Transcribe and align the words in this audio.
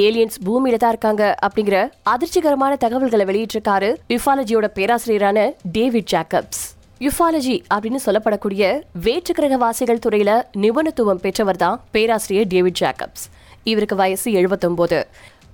Aliens 0.00 0.36
பூமியில 0.44 0.76
தான் 0.76 0.92
இருக்காங்க 0.94 1.34
அப்படிங்கிற 1.46 1.76
அதிர்ச்சிகரமான 2.12 2.76
தகவல்களை 2.76 3.24
வெளியிட்டிருக்காரு 3.30 3.88
யுஃபாலஜியோட 4.08 4.66
பேராசிரியரான 4.76 5.38
டேவிட் 5.72 6.08
ஜாக்கப்ஸ். 6.12 6.62
யுஃபாலஜி 7.00 7.56
அப்படின்னு 7.74 8.00
சொல்லப்படக்கூடிய 8.06 8.80
வேற்றுக்கிரகவாசிகள் 9.04 10.02
துறையில 10.06 10.42
நிபுணத்துவம் 10.56 11.22
பெற்றவர் 11.26 11.56
தான் 11.56 11.80
பேராசிரியர் 11.90 12.46
டேவிட் 12.46 12.78
ஜாக்கப்ஸ். 12.80 13.24
இவருக்கு 13.64 13.96
வயசு 13.96 14.30
79 14.30 15.04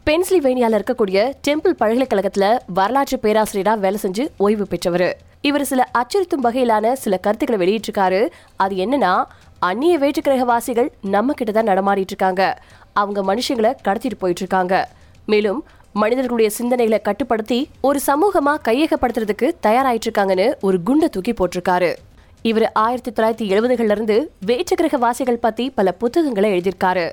பென்சில்வேனியால 0.07 0.79
இருக்கக்கூடிய 0.81 1.33
டெம்பிள் 1.49 1.75
பல்கலைக்கழகத்துல 1.81 2.59
வரலாற்று 2.67 3.19
பேராசிரியரா 3.23 3.79
வேலை 3.79 4.01
செஞ்சு 4.03 4.27
ஓய்வு 4.37 4.67
பெற்றவர். 4.67 5.09
இவர் 5.41 5.65
சில 5.65 5.89
அச்சுறுத்தும் 5.99 6.45
வகையிலான 6.45 6.93
சில 6.93 7.17
கருத்துக்களை 7.17 7.59
வெளியிட்டிருக்காரு. 7.65 8.29
அது 8.57 8.77
என்னன்னா 8.77 9.25
அந்நிய 9.59 9.99
வேற்றுக்கிரகவாசிகள் 9.99 10.89
நம்ம 11.03 11.33
கிட்ட 11.33 11.53
தான் 11.53 11.67
நடமாடிட்டு 11.67 12.13
இருக்காங்க. 12.13 12.63
அவங்க 12.93 13.35
மனுஷங்களை 13.35 13.71
கடத்திட்டு 13.85 14.19
போயிட்டு 14.19 14.43
இருக்காங்க. 14.45 14.89
மேலும் 15.27 15.65
மனிதர்களுடைய 15.93 16.51
சிந்தனைகளை 16.59 17.01
கட்டுப்படுத்தி 17.03 17.69
ஒரு 17.81 18.01
சமூகமா 18.07 18.55
கையகப்படுத்துறதுக்கு 18.69 19.51
தயாராயிட்டு 19.67 20.09
இருக்காங்கன்னு 20.09 20.55
ஒரு 20.61 20.83
குண்டை 20.83 21.09
தூக்கி 21.09 21.33
போட்டிருக்காரு. 21.33 21.95
இவர் 22.43 22.73
ஆயிரத்தி 22.73 23.11
தொள்ளாயிரத்தி 23.11 23.51
எழுபதுகள்ல 23.53 23.91
இருந்து 23.91 24.33
வேற்றுக்கிரக 24.47 24.97
வாசிகள் 24.97 25.39
பத்தி 25.39 25.71
பல 25.71 25.93
புத்தகங்களை 25.93 26.51
எழுதியிருக்காரு. 26.59 27.11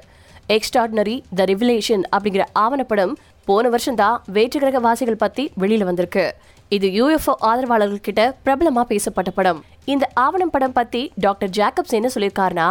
எக்ஸ்ட்ராடினரி 0.49 1.21
த 1.35 1.43
ரிவிலேஷன் 1.43 2.03
அப்படிங்கிற 2.17 2.43
ஆவணப்படம் 2.59 3.13
போன 3.45 3.69
வருஷம் 3.69 3.95
தான் 3.95 4.23
வேற்றுக்கிரக 4.33 4.79
வாசிகள் 4.79 5.15
பத்தி 5.15 5.51
வெளியில 5.59 5.83
வந்திருக்கு. 5.83 6.35
இது 6.69 6.87
யூஎஃப்ஓ 6.87 7.33
ஆதரவாளர்கள் 7.39 7.99
கிட்ட 7.99 8.35
பிரபலமா 8.45 8.81
பேசப்பட்ட 8.81 9.31
படம். 9.31 9.63
இந்த 9.91 10.05
ஆவணம் 10.21 10.51
படம் 10.53 10.73
பத்தி 10.77 11.01
டாக்டர் 11.23 11.51
ஜேக்கப்ஸ் 11.57 11.95
என்ன 11.97 12.07
சொல்லியிருக்காருன்னா 12.13 12.67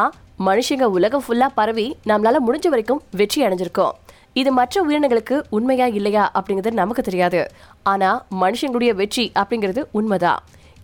மனுஷங்க 0.47 0.87
உலகம் 0.97 1.23
ஃபுல்லா 1.25 1.49
பரவி 1.59 1.85
நம்மளால 2.11 2.37
முடிஞ்ச 2.47 2.67
வரைக்கும் 2.73 3.03
வெற்றி 3.19 3.41
அடைஞ்சிருக்கோம். 3.47 3.93
இது 4.41 4.51
மற்ற 4.59 4.83
உயிரினங்களுக்கு 4.87 5.37
உண்மையா 5.57 5.87
இல்லையா 5.99 6.25
அப்படிங்கிறது 6.39 6.81
நமக்கு 6.81 7.03
தெரியாது. 7.03 7.41
ஆனா 7.93 8.11
மனுஷங்களுடைய 8.43 8.93
வெற்றி 9.01 9.27
அப்படிங்கிறது 9.43 9.83
உண்மைதான் 9.99 10.43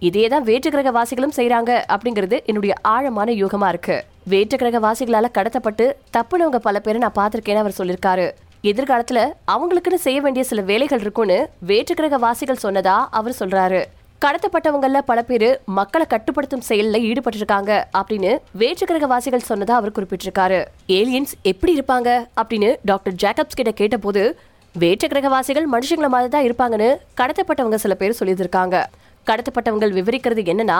இதே 0.08 0.24
தான் 0.28 0.46
வேற்றுக்கிரக 0.50 0.92
வாசிகளும் 0.98 1.36
செய்யறாங்க 1.38 1.72
அப்படிங்கிறது 1.94 2.36
என்னுடைய 2.44 2.74
ஆழமான 2.94 3.30
யூகமா 3.42 3.68
இருக்கு. 3.74 3.96
வேற்றுக்கிரக 4.32 4.80
வாசிகளால 4.88 5.30
கடத்தப்பட்டு 5.38 5.86
தப்புனவங்க 6.16 6.60
பல 6.68 6.78
பேரை 6.80 7.00
நான் 7.06 7.18
பார்த்திருக்கேன்னு 7.20 7.64
அவர் 7.64 7.78
சொல்லியிருக்காரு. 7.80 8.26
எதிர்காலத்துல 8.70 9.20
அவங்களுக்குன்னு 9.52 10.06
செய்ய 10.06 10.20
வேண்டிய 10.20 10.44
சில 10.50 10.62
வேலைகள் 10.70 11.02
இருக்கும்னு 11.06 11.38
வேற்றுக்கிரக 11.70 12.18
வாசிகள் 12.26 12.64
சொன்னதா 12.66 12.98
அவர் 13.20 13.40
சொல்றாரு. 13.40 13.82
கடத்தப்பட்டவங்கள 14.24 15.00
பல 15.10 15.20
பேர் 15.28 15.46
மக்களை 15.76 16.06
கட்டுப்படுத்தும் 16.08 16.64
செயலில் 16.66 17.04
ஈடுபட்டிருக்காங்க 17.08 17.70
அப்படின்னு 18.00 18.32
வேற்றுக்கிரகவாசிகள் 18.60 19.46
சொன்னதா 19.48 19.74
அவர் 19.80 19.94
குறிப்பிட்டிருக்காரு. 19.98 20.58
ஏலியன்ஸ் 20.96 21.32
எப்படி 21.50 21.72
இருப்பாங்க 21.76 22.08
அப்படின்னு 22.40 22.70
டாக்டர் 22.90 23.16
ஜேக்கப்ஸ் 23.22 23.58
கிட்ட 23.60 23.72
கேட்டபோது 23.80 24.22
வேற்றுக்கிரகவாசிகள் 24.74 25.68
மனுஷங்கள 25.74 26.10
மாதிரி 26.14 26.30
தான் 26.34 26.46
இருப்பாங்கன்னு 26.48 26.90
கடத்தப்பட்டவங்க 27.20 27.78
சில 27.84 27.94
பேர் 28.02 28.18
சொல்லியிருக்காங்க 28.20 28.84
கடத்தப்பட்டவங்க 29.26 29.86
விவரிக்கிறது 29.96 30.42
என்னன்னா 30.52 30.78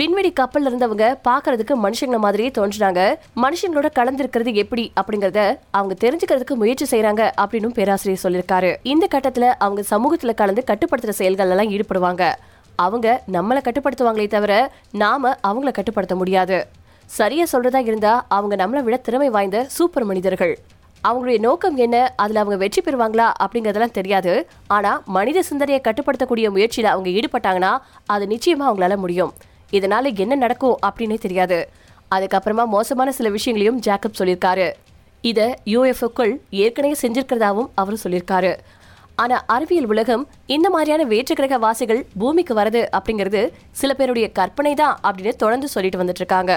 விண்வெளி 0.00 0.30
கப்பல் 0.38 0.66
இருந்தவங்க 0.68 1.04
பாக்குறதுக்கு 1.28 1.74
மனுஷங்களை 1.84 2.18
மாதிரியே 2.24 2.50
தோன்றுறாங்க 2.58 3.00
மனுஷங்களோட 3.44 3.88
கலந்திருக்கிறது 3.98 4.52
எப்படி 4.62 4.84
அப்படிங்கறத 5.00 5.40
அவங்க 5.78 5.94
தெரிஞ்சுக்கிறதுக்கு 6.04 6.56
முயற்சி 6.62 6.86
செய்யறாங்க 6.90 7.24
அப்படின்னு 7.42 7.70
பேராசிரியர் 7.78 8.24
சொல்லியிருக்காரு. 8.24 8.70
இந்த 8.92 9.08
கட்டத்துல 9.14 9.48
அவங்க 9.66 9.82
சமூகத்துல 9.94 10.34
கலந்து 10.42 10.64
கட்டுப்படுத்துற 10.70 11.14
செயல்கள் 11.20 11.52
எல்லாம் 11.54 11.72
ஈடுபடுவாங்க. 11.76 12.24
அவங்க 12.78 13.22
நம்மளை 13.32 13.60
கட்டுப்படுத்துவாங்களே 13.60 14.28
தவிர 14.28 14.72
நாம 14.92 15.36
அவங்கள 15.46 15.70
கட்டுப்படுத்த 15.70 16.16
முடியாது. 16.16 16.66
சரியா 17.06 17.44
சொல்றதா 17.52 17.82
இருந்தா 17.82 18.24
அவங்க 18.28 18.56
நம்மளை 18.56 18.82
விட 18.82 18.96
திறமை 18.96 19.30
வாய்ந்த 19.30 19.64
சூப்பர் 19.64 20.04
மனிதர்கள். 20.04 20.58
அவங்களுடைய 21.08 21.38
நோக்கம் 21.38 21.76
என்ன? 21.76 22.12
அதுல 22.16 22.38
அவங்க 22.40 22.58
வெற்றி 22.58 22.82
பெறுவாங்களா? 22.82 23.32
அப்படிங்கறதெல்லாம் 23.40 23.90
தெரியாது. 23.90 24.48
ஆனா 24.66 25.02
மனித 25.06 25.42
சிந்தனையை 25.42 25.82
கட்டுப்படுத்தக்கூடிய 25.84 26.48
முயற்சியில 26.56 26.82
அவங்க 26.82 27.10
ஈடுபட்டாங்கன்னா 27.10 27.78
அது 28.06 28.26
நிச்சயமா 28.26 28.60
அவங்களால 28.60 28.96
முடியும். 28.96 29.32
இதனால 29.70 30.18
என்ன 30.18 30.34
நடக்கும் 30.34 30.78
அப்படின்னே 30.86 31.18
தெரியாது. 31.18 31.68
அதுக்கப்புறமா 32.14 32.66
மோசமான 32.66 33.12
சில 33.12 33.28
விஷயங்களையும் 33.28 33.82
ஜாக்கப் 33.86 34.18
சொல்லியிருக்காரு. 34.18 34.72
இதை 35.20 35.54
யூஎஃப்ஓக்கள் 35.64 36.40
ஏற்கனவே 36.50 36.96
செஞ்சிருக்கிறதாவும் 37.02 37.68
அவர் 37.74 38.00
சொல்லியிருக்காரு. 38.04 38.56
ஆனா 39.22 39.36
அறிவியல் 39.54 39.88
உலகம் 39.92 40.22
இந்த 40.54 40.66
மாதிரியான 40.74 41.04
வேற்றுக்கிரக 41.12 41.56
வாசிகள் 41.64 42.00
பூமிக்கு 42.20 42.54
வருது 42.58 42.82
அப்படிங்கிறது 42.96 43.42
சில 43.80 43.90
பேருடைய 43.98 44.26
கற்பனை 44.38 44.72
தான் 44.82 44.96
அப்படின்னு 45.08 45.40
தொடர்ந்து 45.42 45.68
சொல்லிட்டு 45.74 46.00
வந்துட்டு 46.00 46.22
இருக்காங்க 46.22 46.52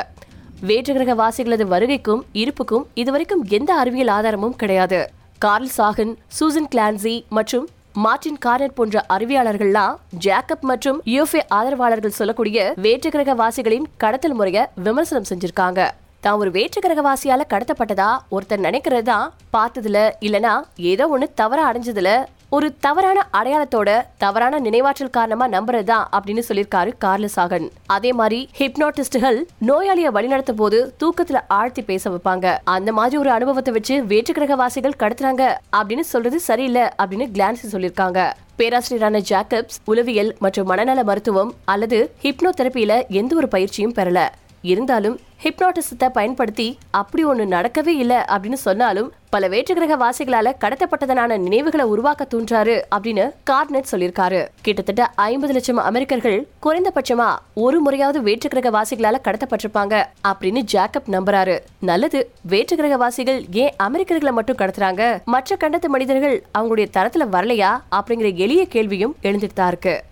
வேற்றுக்கிரக 0.70 1.14
வாசிகளது 1.22 1.66
வருகைக்கும் 1.74 2.22
இருப்புக்கும் 2.42 2.84
இதுவரைக்கும் 3.02 3.44
எந்த 3.58 3.72
அறிவியல் 3.82 4.12
ஆதாரமும் 4.16 4.58
கிடையாது. 4.62 5.00
கார்ல் 5.46 5.72
சாகன் 5.78 6.12
சூசன் 6.38 6.70
கிளான்சி 6.74 7.16
மற்றும் 7.38 7.66
மார்டின் 8.04 8.42
கார்னர் 8.44 8.76
போன்ற 8.76 8.98
அறிவியலாளர்கள்லாம் 9.16 9.96
ஜேக்கப் 10.26 10.68
மற்றும் 10.72 11.00
யூஎஃப்ஏ 11.14 11.42
ஆதரவாளர்கள் 11.60 12.18
சொல்லக்கூடிய 12.20 12.60
வேற்றுக்கிரக 12.86 13.36
வாசிகளின் 13.42 13.88
கடத்தல் 14.04 14.38
முறையை 14.42 14.64
விமர்சனம் 14.86 15.28
செஞ்சிருக்காங்க. 15.32 15.82
தான் 16.26 16.40
ஒரு 16.42 16.50
வேற்றுக்கிரகவாசியால 16.58 17.48
கடத்தப்பட்டதா 17.54 18.10
ஒருத்தர் 18.36 18.66
நினைக்கிறது 18.68 19.06
தான் 19.12 19.28
பார்த்ததுல 19.56 20.00
இல்லனா 20.28 20.54
ஏதோ 20.92 21.08
ஒண்ணு 21.16 21.28
தவற 21.42 21.60
அடைஞ்சதுல 21.70 22.12
ஒரு 22.54 22.78
தவறான 22.80 23.28
அடையாளத்தோட 23.34 24.02
தவறான 24.18 24.60
நினைவாற்றல் 24.60 25.10
காரணமா 25.10 25.48
நம்புறதுதான் 25.48 26.04
அப்படின்னு 26.12 26.42
சொல்லியிருக்காரு 26.50 26.94
கார்லஸ் 26.98 27.40
ஆகன் 27.40 27.72
அதே 27.86 28.14
மாதிரி 28.14 28.50
ஹிப்னாட்டிஸ்டுகள் 28.58 29.44
நோயாளிய 29.58 30.12
வழிநடத்தும் 30.12 30.52
போது 30.52 30.96
தூக்கத்துல 31.00 31.40
ஆழ்த்தி 31.48 31.82
பேச 31.82 32.10
வைப்பாங்க. 32.10 32.58
அந்த 32.64 32.92
மாதிரி 32.92 33.18
ஒரு 33.18 33.32
அனுபவத்தை 33.32 33.74
வச்சு 33.74 34.04
வேற்றுக்கிரகவாசிகள் 34.04 35.00
கடத்துறாங்க 35.00 35.58
அப்படின்னு 35.78 36.00
சொல்றது 36.00 36.40
சரியில்லை 36.40 36.82
அப்படின்னு 36.82 37.30
கிளான்சி 37.34 37.66
சொல்லியிருக்காங்க. 37.72 38.32
பேராசிரியரான 38.58 39.24
ஜாக்கப்ஸ் 39.30 39.80
உளவியல் 39.86 40.36
மற்றும் 40.40 40.68
மனநல 40.68 41.04
மருத்துவம் 41.04 41.54
அல்லது 41.66 42.12
ஹிப்னோ 42.22 42.50
தெரப்பியில 42.58 43.08
எந்த 43.08 43.36
ஒரு 43.36 43.48
பயிற்சியும் 43.48 43.94
பெறல. 43.94 44.28
இருந்தாலும் 44.62 45.20
ஹிப்னாட்டிசத்தை 45.44 46.10
பயன்படுத்தி 46.14 46.78
அப்படி 46.92 47.24
ஒன்று 47.24 47.46
நடக்கவே 47.46 47.88
இல்லை 47.88 48.18
அப்படின்னு 48.18 48.54
சொன்னாலும் 48.54 49.14
பல 49.30 49.48
வேற்றுக்கிரக 49.48 49.96
வாசிகளால 49.98 50.52
கடத்தப்பட்டதனான 50.62 51.38
நினைவுகளை 51.38 51.86
உருவாக்க 51.86 52.28
தூண்டாரு 52.34 52.82
அப்படின்னு 52.96 53.32
கார்னெட் 53.52 53.90
சொல்லியிருக்காரு. 53.92 54.48
கிட்டத்தட்ட 54.62 55.12
ஐம்பது 55.16 55.54
லட்சம் 55.54 55.78
அமெரிக்கர்கள் 55.78 56.48
குறைந்தபட்சமா 56.64 57.36
ஒரு 57.54 57.80
முறையாவது 57.80 58.22
வேற்றுக்கிரக 58.22 58.82
வாசிகளால 58.82 59.16
கடத்தப்பட்டிருப்பாங்க 59.24 60.06
அப்படின்னு 60.28 60.62
ஜாக்கப் 60.74 61.10
நம்புறாரு. 61.12 61.60
நல்லது 61.80 62.32
வேற்றுக்கிரக 62.50 62.94
வாசிகள் 62.94 63.46
ஏன் 63.52 63.74
அமெரிக்கர்களை 63.84 64.32
மட்டும் 64.32 64.56
கடத்துறாங்க? 64.56 65.24
மற்ற 65.24 65.58
கண்டத்து 65.60 65.88
மனிதர்கள் 65.88 66.44
அவங்களுடைய 66.58 66.88
தரத்துல 66.94 67.26
வரலையா? 67.32 67.80
அப்படிங்கிற 67.92 68.36
எளிய 68.36 68.66
கேள்வியும் 68.66 69.16
எழுந்துட்டு 69.24 69.54
தான் 69.54 69.68
இருக்கு. 69.68 70.04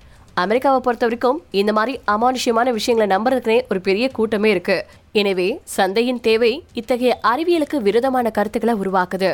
அமெரிக்காவை 0.44 0.80
பொறுத்த 0.86 1.06
வரைக்கும் 1.06 1.40
இந்த 1.62 1.72
மாதிரி 1.78 1.94
அமானுஷ்யமான 2.14 2.72
விஷயங்களை 2.78 3.08
நம்புறதுக்குனே 3.16 3.60
ஒரு 3.70 3.80
பெரிய 3.88 4.06
கூட்டமே 4.18 4.50
இருக்கு. 4.50 4.78
எனவே 5.22 5.48
சந்தையின் 5.78 6.24
தேவை 6.28 6.52
இத்தகைய 6.74 7.14
அறிவியலுக்கு 7.32 7.78
விரோதமான 7.88 8.30
கருத்துக்களை 8.38 8.76
உருவாக்குது. 8.84 9.32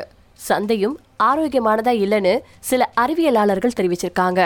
சந்தையும் 0.49 0.95
ஆரோக்கியமானதா 1.23 1.93
இல்லைன்னு 2.03 2.33
சில 2.69 2.91
அறிவியலாளர்கள் 3.01 3.77
தெரிவிச்சிருக்காங்க. 3.79 4.41